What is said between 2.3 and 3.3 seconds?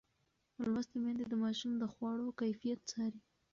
کیفیت څاري.